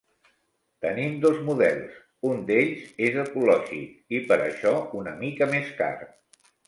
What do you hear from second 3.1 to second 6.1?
ecològic i per això una mica més car.